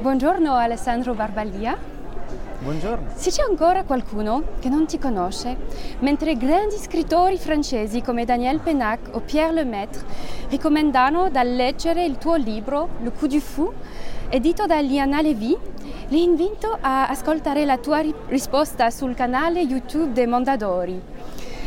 [0.00, 1.78] Buongiorno Alessandro Barbalia.
[2.58, 3.10] Buongiorno.
[3.14, 5.56] Se c'è ancora qualcuno che non ti conosce,
[6.00, 10.04] mentre grandi scrittori francesi come Daniel Pennac o Pierre Lemaitre
[10.50, 13.72] raccomandano da leggere il tuo libro Le coup du fou,
[14.28, 15.56] edito da Liana Levy,
[16.08, 21.00] li invito a ascoltare la tua risposta sul canale YouTube dei Mondadori.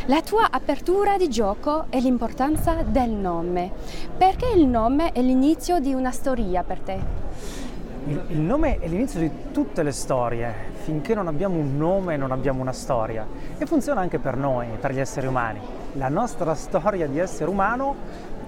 [0.06, 3.72] La tua apertura di gioco e l'importanza del nome.
[4.16, 7.67] Perché il nome è l'inizio di una storia per te?
[8.08, 10.50] Il, il, nome è l'inizio di tutte le storie,
[10.84, 13.26] finché non abbiamo un nome non abbiamo una storia.
[13.58, 15.60] E funziona anche per noi, per gli esseri umani.
[15.92, 17.94] La nostra storia di essere umano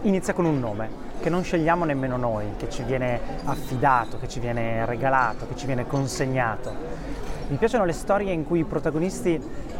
[0.02, 0.88] inizia con un nome,
[1.20, 5.66] che non scegliamo nemmeno noi, che ci viene affidato, che ci viene regalato, che ci
[5.66, 6.74] viene consegnato.
[7.50, 9.36] Mi piacciono le storie in cui i protagonisti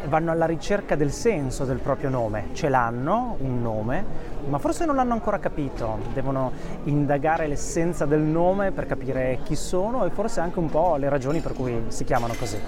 [0.09, 4.05] vanno alla ricerca del senso del proprio nome, ce l'hanno, un nome,
[4.49, 6.51] ma forse non l'hanno ancora capito, devono
[6.85, 11.39] indagare l'essenza del nome per capire chi sono e forse anche un po' le ragioni
[11.39, 12.59] per cui si chiamano così.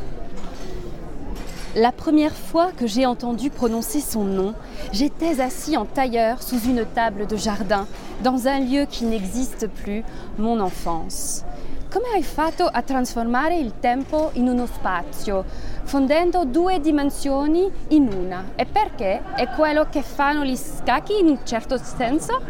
[1.75, 4.55] La première fois que j'ai entendu prononcer son nom,
[4.93, 7.89] j'étais assis en tailleur sous une table de jardin,
[8.23, 10.05] dans un lieu qui n'existe plus,
[10.39, 11.45] mon enfance.
[11.93, 15.45] Come hai fatto a trasformare il tempo in uno spazio,
[15.83, 18.53] fondendo due dimensioni in una?
[18.55, 19.21] E perché?
[19.35, 22.41] È quello che fanno gli scacchi in un certo senso?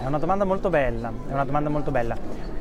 [0.00, 2.16] È una domanda molto bella, è una domanda molto bella.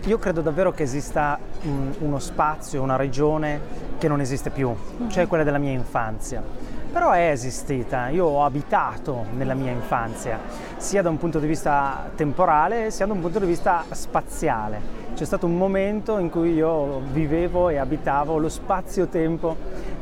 [0.05, 3.61] Io credo davvero che esista un, uno spazio, una regione
[3.99, 4.75] che non esiste più,
[5.09, 10.39] cioè quella della mia infanzia però è esistita, io ho abitato nella mia infanzia,
[10.77, 15.02] sia da un punto di vista temporale sia da un punto di vista spaziale.
[15.13, 19.55] C'è stato un momento in cui io vivevo e abitavo lo spazio-tempo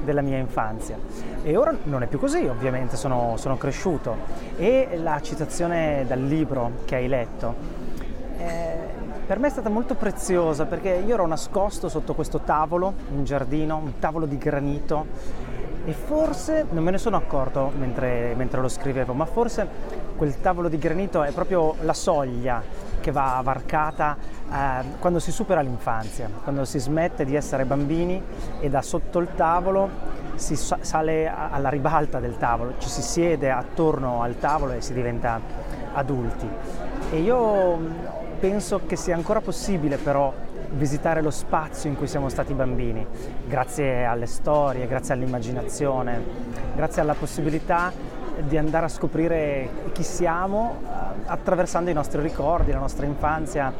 [0.03, 0.97] della mia infanzia.
[1.43, 4.15] E ora non è più così, ovviamente sono, sono cresciuto.
[4.55, 7.55] E la citazione dal libro che hai letto
[8.37, 8.77] eh,
[9.27, 13.77] per me è stata molto preziosa perché io ero nascosto sotto questo tavolo in giardino,
[13.77, 15.05] un tavolo di granito
[15.83, 19.67] e forse, non me ne sono accorto mentre, mentre lo scrivevo, ma forse
[20.15, 22.61] quel tavolo di granito è proprio la soglia
[22.99, 24.15] che va varcata
[24.51, 28.21] eh, quando si supera l'infanzia, quando si smette di essere bambini
[28.59, 34.23] e da sotto il tavolo si sale alla ribalta del tavolo, ci si siede attorno
[34.23, 35.39] al tavolo e si diventa
[35.93, 36.47] adulti.
[37.11, 37.77] E io
[38.39, 40.33] penso che sia ancora possibile però
[40.71, 43.05] visitare lo spazio in cui siamo stati bambini,
[43.47, 46.23] grazie alle storie, grazie all'immaginazione,
[46.75, 47.91] grazie alla possibilità
[48.39, 53.71] di andare a scoprire chi siamo eh, attraversando i nostri ricordi, la nostra infanzia,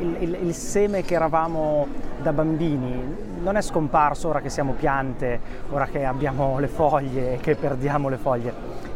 [0.00, 1.86] il, il, il, seme che eravamo
[2.22, 5.40] da bambini non è scomparso ora che siamo piante,
[5.70, 8.52] ora che abbiamo le foglie e che perdiamo le foglie.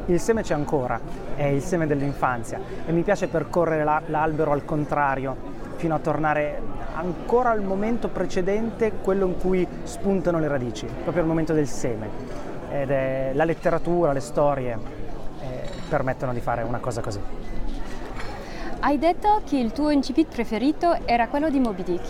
[0.07, 1.01] Il seme c'è ancora,
[1.35, 6.61] è il seme dell'infanzia e mi piace percorrere la, l'albero al contrario fino a tornare
[6.95, 12.09] ancora al momento precedente, quello in cui spuntano le radici, proprio al momento del seme.
[12.71, 14.79] Ed è la letteratura, le storie
[15.41, 17.44] eh, permettono di fare una cosa così.
[18.87, 22.07] Hai detto che il tuo incipit preferito era quello di Moby Dick.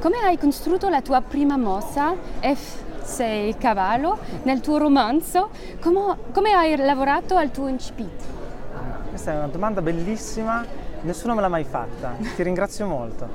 [0.00, 5.48] Come hai costruito la tua prima mossa, F6 cavallo, nel tuo romanzo?
[5.80, 8.22] Come, come hai lavorato al tuo incipit?
[9.08, 10.62] Questa è una domanda bellissima
[11.04, 13.28] Nessuno me l'ha mai fatta, ti ringrazio molto.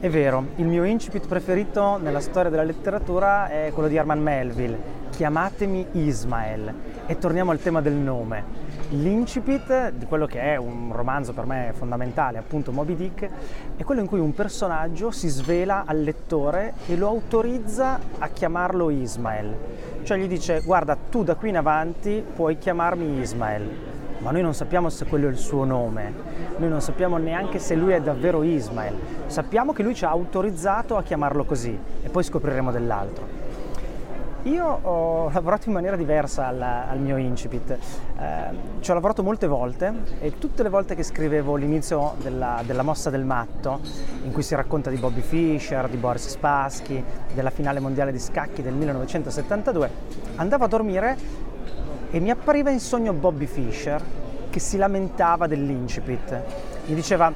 [0.00, 4.78] È vero, il mio incipit preferito nella storia della letteratura è quello di Herman Melville,
[5.10, 6.74] chiamatemi Ismael.
[7.04, 8.65] E torniamo al tema del nome.
[8.90, 13.28] L'incipit di quello che è un romanzo per me fondamentale, appunto Moby Dick,
[13.76, 18.90] è quello in cui un personaggio si svela al lettore e lo autorizza a chiamarlo
[18.90, 19.56] Ismael.
[20.04, 24.54] Cioè gli dice guarda tu da qui in avanti puoi chiamarmi Ismael ma noi non
[24.54, 26.12] sappiamo se quello è il suo nome,
[26.56, 28.94] noi non sappiamo neanche se lui è davvero Ismael,
[29.26, 33.35] sappiamo che lui ci ha autorizzato a chiamarlo così e poi scopriremo dell'altro.
[34.46, 37.78] Io ho lavorato in maniera diversa al, al mio incipit, eh,
[38.78, 43.10] ci ho lavorato molte volte e tutte le volte che scrivevo l'inizio della, della, mossa
[43.10, 43.80] del matto,
[44.22, 47.02] in cui si racconta di Bobby Fischer, di Boris Spassky,
[47.34, 49.90] della finale mondiale di scacchi del 1972,
[50.36, 51.16] andavo a dormire
[52.12, 54.00] e mi appariva in sogno Bobby Fischer
[54.48, 56.42] che si lamentava dell'incipit.
[56.86, 57.32] Mi diceva,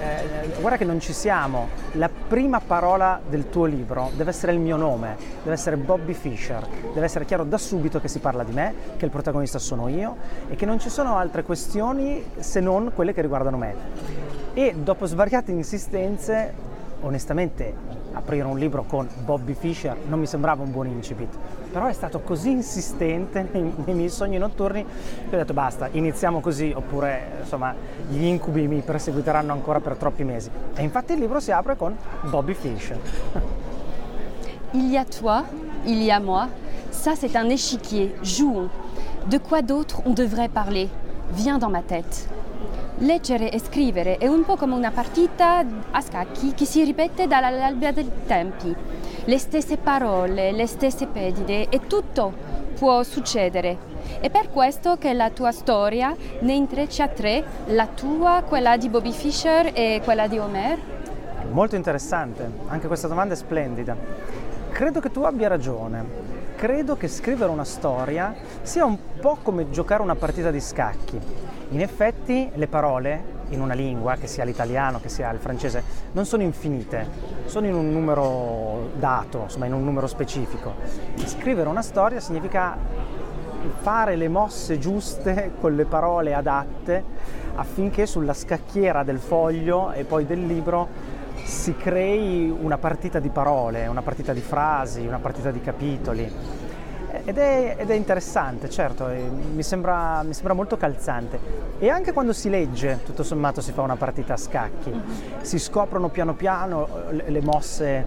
[0.00, 4.58] eh, guarda che non ci siamo, la prima parola del tuo libro deve essere il
[4.58, 8.52] mio nome, deve essere Bobby Fischer, deve essere chiaro da subito che si parla di
[8.52, 10.16] me, che il protagonista sono io
[10.48, 13.74] e che non ci sono altre questioni se non quelle che riguardano me.
[14.54, 16.52] E dopo svariate insistenze,
[17.02, 17.74] onestamente
[18.12, 21.36] aprire un libro con Bobby Fischer non mi sembrava un buon incipit,
[21.70, 24.84] però è stato così insistente nei, nei miei sogni notturni
[25.28, 27.74] che ho detto basta, iniziamo così oppure insomma
[28.08, 30.50] gli incubi mi perseguiteranno ancora per troppi mesi.
[30.74, 32.98] E infatti il libro si apre con Bobby Fischer.
[34.72, 35.42] Il y a toi,
[35.84, 36.46] il y a moi.
[36.92, 38.14] Ça, c'est un échiquier.
[38.22, 38.68] Jouons.
[39.26, 40.88] De quoi d'autre on devrait parler
[41.32, 42.28] Viens dans ma tête.
[42.98, 47.92] Leggere e scrivere è un po' come una partita a scacchi che si ripete dall'alba
[47.92, 48.74] dei tempi.
[49.30, 52.32] Le stesse parole, le stesse pedine e tutto
[52.76, 53.78] può succedere.
[54.18, 59.12] È per questo che la tua storia ne intreccia tre, la tua, quella di Bobby
[59.12, 60.78] Fischer e quella di Homer.
[61.52, 63.96] Molto interessante, anche questa domanda è splendida.
[64.72, 66.04] Credo che tu abbia ragione.
[66.56, 71.20] Credo che scrivere una storia sia un po' come giocare una partita di scacchi.
[71.68, 75.82] In effetti le parole in una lingua, che sia l'italiano, che sia il francese,
[76.12, 77.08] non sono infinite,
[77.46, 80.74] sono in un numero dato, insomma in un numero specifico.
[81.24, 82.76] Scrivere una storia significa
[83.80, 87.04] fare le mosse giuste con le parole adatte
[87.54, 90.88] affinché sulla scacchiera del foglio e poi del libro
[91.44, 96.32] si crei una partita di parole, una partita di frasi, una partita di capitoli.
[97.30, 101.38] Ed è, ed è interessante, certo, mi sembra, mi, sembra, molto calzante.
[101.78, 104.92] E anche quando si legge, tutto sommato, si fa una partita a scacchi,
[105.40, 108.04] si scoprono piano piano le, le mosse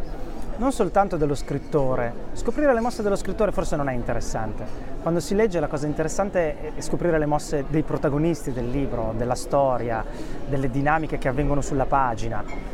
[0.57, 2.13] non soltanto dello scrittore.
[2.33, 4.65] Scoprire le mosse dello scrittore forse non è interessante.
[5.01, 9.35] Quando si legge la cosa interessante è scoprire le mosse dei protagonisti del libro, della
[9.35, 10.03] storia,
[10.49, 12.72] delle dinamiche che avvengono sulla pagina.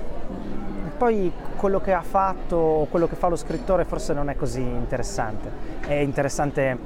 [1.00, 4.60] E poi quello che ha fatto, quello che fa lo scrittore forse non è così
[4.60, 5.50] interessante.
[5.80, 6.78] È interessante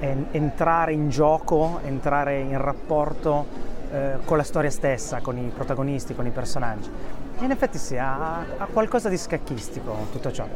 [0.00, 3.46] entrare in gioco, entrare in rapporto
[3.92, 6.90] eh, con la storia stessa, con i protagonisti, con i personaggi.
[7.38, 10.48] In effetti sì, ha, ha qualcosa di scacchistico tutto ciò.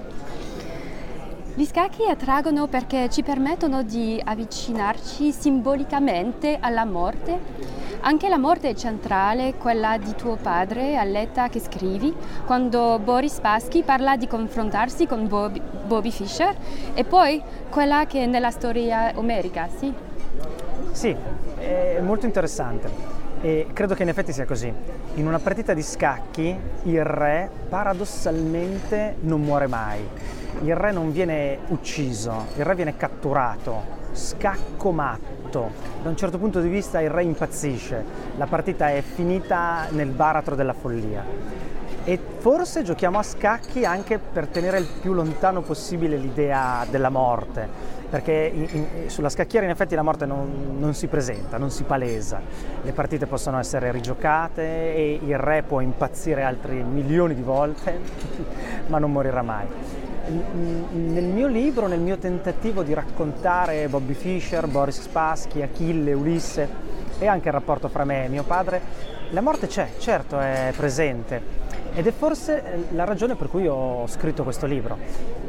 [1.55, 7.88] Gli scacchi attraggono perché ci permettono di avvicinarci simbolicamente alla morte.
[8.01, 12.15] Anche la morte è centrale, quella di tuo padre all'età che scrivi,
[12.47, 16.55] quando Boris Paschi parla di confrontarsi con Bobby, Bobby Fischer,
[16.95, 19.93] e poi quella che è nella storia omerica, sì?
[20.93, 21.15] Sì,
[21.59, 22.89] è molto interessante.
[23.41, 24.73] E credo che in effetti sia così.
[25.15, 30.09] In una partita di scacchi il re paradossalmente non muore mai.
[30.63, 35.71] Il re non viene ucciso, il re viene catturato, scaccomatto.
[36.03, 38.05] Da un certo punto di vista il re impazzisce,
[38.37, 41.25] la partita è finita nel baratro della follia.
[42.05, 47.69] E forse giochiamo a scacchi anche per tenere il più lontano possibile l'idea della morte,
[48.09, 51.85] perché in, in, sulla scacchiera in effetti la morte non, non, si presenta, non si
[51.85, 52.41] palesa,
[52.83, 58.01] le partite possono essere rigiocate e il re può impazzire altri milioni di volte,
[58.89, 59.98] ma non morirà mai.
[60.29, 66.69] Nel mio libro, nel mio tentativo di raccontare Bobby Fischer, Boris Spassky, Achille, Ulisse
[67.19, 68.81] e anche il rapporto fra me e mio padre,
[69.31, 74.43] la morte c'è, certo è presente ed è forse la ragione per cui ho scritto
[74.45, 74.99] questo libro.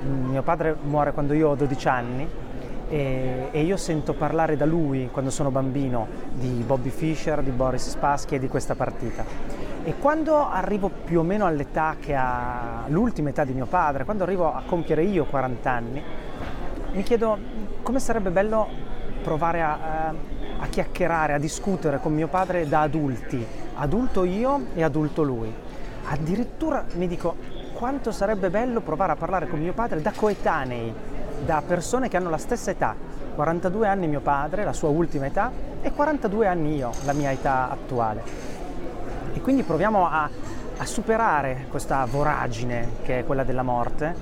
[0.01, 2.27] Mio padre muore quando io ho 12 anni
[2.89, 7.89] e, e, io sento parlare da lui quando sono bambino di Bobby Fischer, di Boris
[7.89, 9.23] Spassky e di questa partita.
[9.83, 14.23] E quando arrivo più o meno all'età che ha l'ultima età di mio padre, quando
[14.23, 16.03] arrivo a compiere io 40 anni,
[16.91, 17.37] mi chiedo
[17.81, 18.67] come sarebbe bello
[19.23, 20.13] provare a, a,
[20.59, 23.45] a chiacchierare, a discutere con mio padre da adulti,
[23.75, 25.51] adulto io e adulto lui.
[26.09, 27.35] Addirittura mi dico
[27.73, 30.93] quanto sarebbe bello provare a parlare con mio padre da coetanei,
[31.45, 32.95] da persone che hanno la stessa età,
[33.36, 37.69] 42 anni mio padre, la sua ultima età, e 42 anni io, la mia età
[37.69, 38.49] attuale.
[39.39, 40.29] E quindi proviamo a,
[40.79, 44.13] a superare questa voragine che è quella della morte,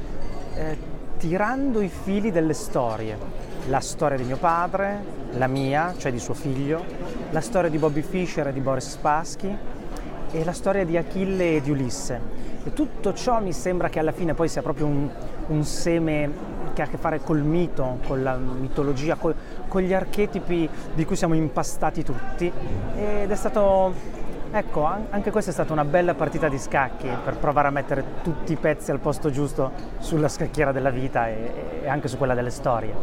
[0.53, 0.77] eh,
[1.17, 3.17] tirando i fili delle storie.
[3.67, 6.85] La storia di mio padre, la mia, cioè di suo figlio,
[7.31, 9.57] la storia di Bobby Fischer e di Boris Spassky
[10.29, 12.21] e la storia di Achille e di Ulisse.
[12.63, 15.09] E tutto ciò mi sembra che alla fine poi sia proprio un,
[15.47, 16.29] un seme
[16.73, 19.33] che ha a che fare col mito, con la mitologia, col,
[19.67, 22.51] con gli archetipi di cui siamo impastati tutti
[22.95, 23.93] ed è stato,
[24.57, 28.53] ecco, anche questa è stata una bella partita di scacchi per provare a mettere tutti
[28.53, 32.49] i pezzi al posto giusto sulla scacchiera della vita e, e anche su quella delle
[32.49, 32.93] storie.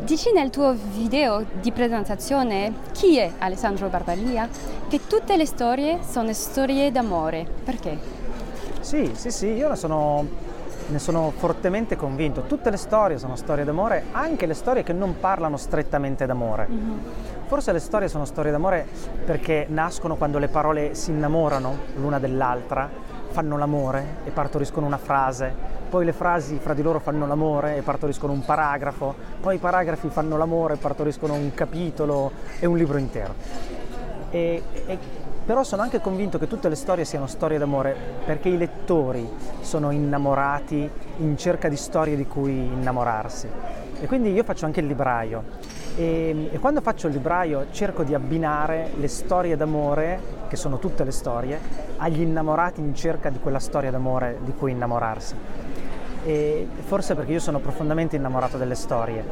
[0.00, 4.48] Dici nel tuo video di presentazione chi è Alessandro Barbalia?
[4.88, 7.46] Che tutte le storie sono storie d'amore.
[7.64, 7.98] Perché?
[8.80, 10.26] Sì, sì, sì, io ne sono
[10.88, 12.42] ne sono fortemente convinto.
[12.42, 16.66] Tutte le storie sono storie d'amore, anche le storie che non parlano strettamente d'amore.
[16.70, 16.98] Mm-hmm.
[17.48, 18.86] Forse le storie sono storie d'amore
[19.24, 22.90] perché nascono quando le parole si innamorano l'una dell'altra,
[23.30, 25.50] fanno l'amore e partoriscono una frase,
[25.88, 30.10] poi le frasi fra di loro fanno l'amore e partoriscono un paragrafo, poi i paragrafi
[30.10, 33.34] fanno l'amore e partoriscono un capitolo e un libro intero.
[34.28, 34.98] E, e
[35.46, 39.26] però sono anche convinto che tutte le storie siano storie d'amore perché i lettori
[39.62, 40.90] sono innamorati
[41.20, 43.48] in cerca di storie di cui innamorarsi.
[44.00, 48.14] E quindi io faccio anche il libraio e, e quando faccio il libraio cerco di
[48.14, 51.58] abbinare le storie d'amore, che sono tutte le storie,
[51.96, 55.34] agli innamorati in cerca di quella storia d'amore di cui innamorarsi.
[56.24, 59.24] E forse perché io sono profondamente innamorato delle storie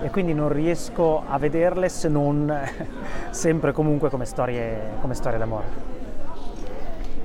[0.00, 2.50] e quindi non riesco a vederle se non
[3.28, 5.92] sempre comunque come storie, come storie d'amore.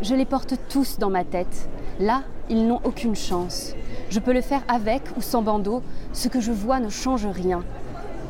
[0.02, 1.70] Je les porte tous dans ma tête.
[2.00, 3.76] Là, ils n'ont aucune chance.
[4.10, 5.84] Je peux le faire avec ou sans bandeau.
[6.14, 7.64] Ce que je vois ne change rien.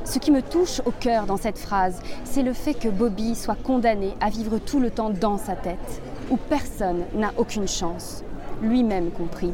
[0.10, 3.54] Ce qui me touche au cœur dans cette phrase, c'est le fait que Bobby soit
[3.62, 6.02] condamné à vivre tout le temps dans sa tête,
[6.32, 8.24] où personne n'a aucune chance,
[8.60, 9.54] lui-même compris.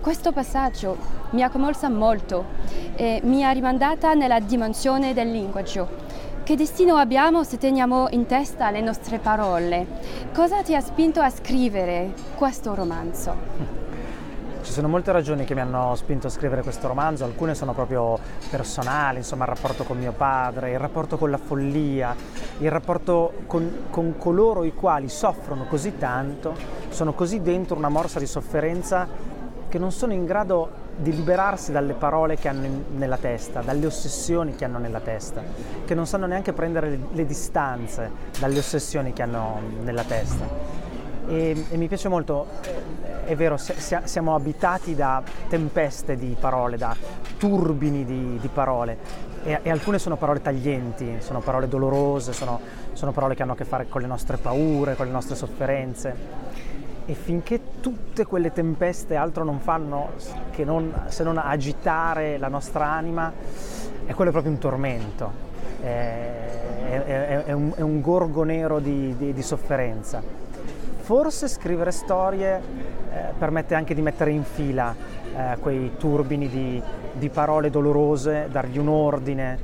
[0.00, 0.96] Questo passaggio
[1.30, 2.44] mi ha commolsa molto
[2.94, 5.88] e mi ha rimandata nella dimensione del linguaggio.
[6.44, 9.86] Che destino abbiamo se teniamo in testa le nostre parole?
[10.32, 13.87] Cosa ti ha spinto a scrivere questo romanzo?
[14.78, 18.16] Sono molte ragioni che mi hanno spinto a scrivere questo romanzo, alcune sono proprio
[18.48, 22.14] personali, insomma il rapporto con mio padre, il rapporto con la follia,
[22.58, 26.54] il rapporto con, con coloro i quali soffrono così tanto,
[26.90, 29.08] sono così dentro una morsa di sofferenza
[29.68, 33.84] che non sono in grado di liberarsi dalle parole che hanno in, nella testa, dalle
[33.84, 35.42] ossessioni che hanno nella testa,
[35.84, 38.08] che non sanno neanche prendere le, le distanze
[38.38, 40.87] dalle ossessioni che hanno nella testa.
[41.28, 42.46] E, e mi piace molto
[43.24, 46.96] è vero, siamo abitati da tempeste di parole, da
[47.36, 52.60] turbini di, di parole e, e, alcune sono parole taglienti, sono parole dolorose, sono,
[52.92, 56.46] sono parole che hanno a che fare con le nostre paure, con le nostre sofferenze.
[57.06, 60.10] E finché tutte quelle tempeste altro non fanno
[60.56, 63.32] non, se non agitare la nostra anima,
[64.04, 65.30] è quello proprio un tormento,
[65.80, 70.47] è, è, è un, un, gorgo nero di, di, di sofferenza.
[71.08, 72.60] Forse scrivere storie
[73.10, 74.94] eh, permette anche di mettere in fila
[75.34, 76.82] eh, quei turbini di,
[77.14, 79.58] di parole dolorose, dargli un ordine,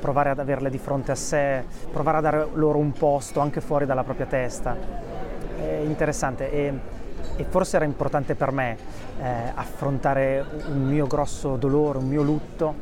[0.00, 3.86] provare ad averle di fronte a sé, provare a dare loro un posto anche fuori
[3.86, 4.76] dalla propria testa.
[5.56, 6.72] È interessante e,
[7.36, 8.76] e forse era importante per me
[9.22, 12.74] eh, affrontare un mio grosso dolore, un mio lutto,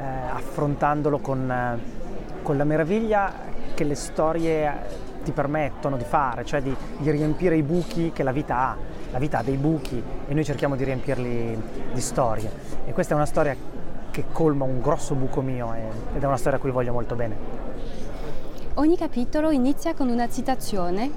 [0.00, 0.02] eh,
[0.32, 3.32] affrontandolo con, eh, con, la meraviglia
[3.72, 8.32] che le storie ti permettono di fare, cioè di, di riempire i buchi che la
[8.32, 8.76] vita ha
[9.12, 11.62] la vita ha dei buchi e noi cerchiamo di riempirli
[11.92, 12.50] di storie.
[12.86, 13.54] E questa è una storia
[14.10, 15.72] che colma un grosso buco mio
[16.14, 17.70] ed è una storia a cui voglio molto bene.
[18.74, 21.10] Ogni capitolo inizia con una citazione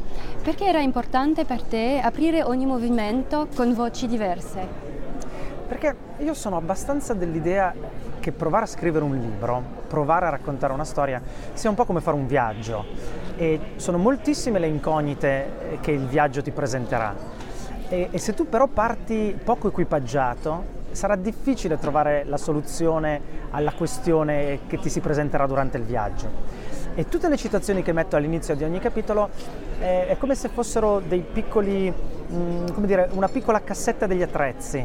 [0.44, 4.84] perché era importante per te aprire ogni movimento con voci diverse.
[5.68, 7.74] Perché io sono abbastanza dell'idea
[8.26, 11.22] che provare a scrivere un libro, provare a raccontare una storia,
[11.54, 12.84] sia un po' come fare un viaggio
[13.36, 17.14] e sono moltissime le incognite che il viaggio ti presenterà
[17.88, 24.62] e, e se tu però parti poco equipaggiato, sarà difficile trovare la soluzione alla questione
[24.66, 26.28] che ti si presenterà durante il viaggio.
[26.96, 29.30] E tutte le citazioni che metto all'inizio di ogni capitolo
[29.80, 31.94] eh, è come se fossero dei piccoli,
[32.32, 34.78] mm, come dire, una piccola cassetta degli attrezzi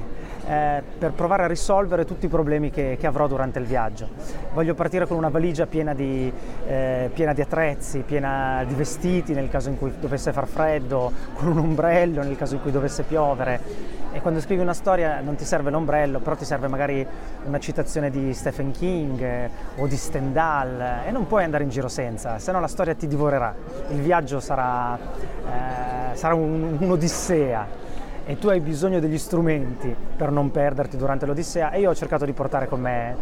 [0.46, 4.08] eh, per provare a risolvere tutti i problemi che, che, avrò durante il viaggio.
[4.52, 6.32] Voglio partire con una valigia piena di,
[6.66, 11.48] eh, piena di, attrezzi, piena di vestiti nel caso in cui dovesse far freddo, con
[11.48, 13.98] un ombrello nel caso in cui dovesse piovere.
[14.12, 17.06] E quando scrivi una storia non ti serve l'ombrello, però ti serve magari
[17.44, 21.86] una citazione di Stephen King eh, o di Stendhal e non puoi andare in giro
[21.86, 23.54] senza, se no la storia ti divorerà.
[23.90, 27.66] Il viaggio sarà, eh, sarà un, un'odissea
[28.26, 32.24] e tu hai bisogno degli strumenti per non perderti durante l'Odissea e io ho cercato
[32.24, 33.16] di portare con me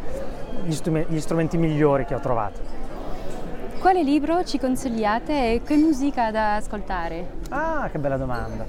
[0.64, 2.60] gli, strumenti, gli strumenti migliori che ho trovato.
[3.78, 7.26] Quale libro ci consigliate e che musica da ascoltare?
[7.50, 8.66] Ah, che bella domanda.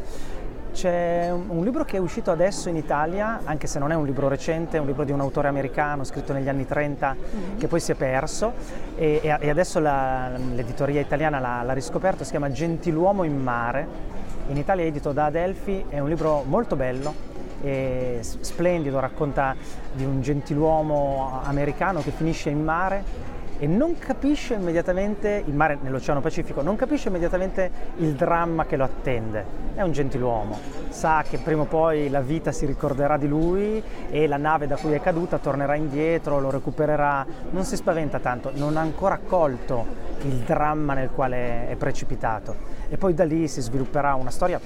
[0.72, 4.28] C'è un, libro che è uscito adesso in Italia, anche se non è un libro
[4.28, 7.58] recente, è un libro di un autore americano scritto negli anni 30 mm-hmm.
[7.58, 8.54] che poi si è perso
[8.96, 14.18] e, e adesso la, l'editoria italiana l'ha, l'ha riscoperto, si chiama Gentiluomo in mare
[14.50, 17.14] in Italia è edito da Adelphi, è un libro molto bello,
[18.22, 19.56] splendido, racconta
[19.94, 23.04] di un gentiluomo americano che finisce in mare
[23.60, 28.86] e non capisce immediatamente, il mare nell'Oceano Pacifico, non capisce immediatamente il dramma che lo
[28.86, 29.68] attende.
[29.76, 34.28] È un gentiluomo, sa che prima o poi la vita si ricorderà di lui e
[34.28, 38.78] la nave da cui è caduta tornerà indietro, lo recupererà, non si spaventa tanto, non
[38.78, 42.56] ha ancora colto il dramma nel quale è precipitato
[42.90, 44.60] e poi da lì si svilupperà una storia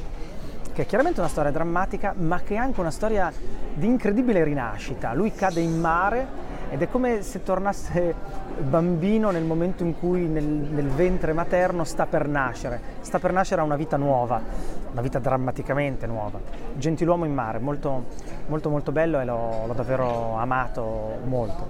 [0.73, 3.31] che è chiaramente una storia drammatica, ma che è anche una storia
[3.75, 5.13] di incredibile rinascita.
[5.13, 6.27] Lui cade in mare
[6.74, 8.15] ed è come se tornasse
[8.58, 13.62] bambino nel momento in cui nel, nel ventre materno sta per nascere, sta per nascere
[13.62, 14.42] a una vita nuova,
[14.92, 16.39] una vita drammaticamente nuova.
[16.75, 18.06] Gentiluomo in mare, molto
[18.48, 21.70] molto molto bello e l'ho, l'ho davvero amato molto.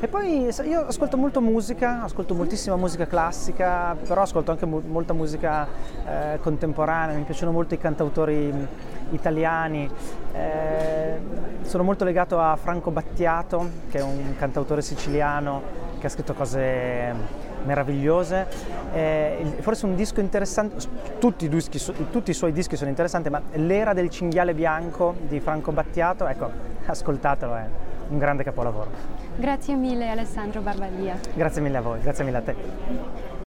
[0.00, 5.12] E poi io ascolto molto musica, ascolto moltissima musica classica, però ascolto anche mo- molta
[5.12, 5.68] musica
[6.04, 8.52] eh, contemporanea, mi piacciono molto i cantautori
[9.12, 9.88] italiani.
[10.32, 11.18] Eh,
[11.62, 17.14] sono molto legato a Franco Battiato, che è un cantautore siciliano che ha scritto cose
[17.64, 18.46] meravigliose.
[18.92, 20.86] Eh, forse un disco interessante,
[21.18, 25.40] tutti i, dischi, tutti i, suoi dischi sono interessanti, ma L'era del cinghiale bianco di
[25.40, 26.50] Franco Battiato, ecco,
[26.86, 27.64] ascoltatelo, è
[28.08, 28.90] un grande capolavoro.
[29.36, 31.16] Grazie mille Alessandro Barbaglia.
[31.34, 33.31] Grazie mille a voi, grazie mille a te.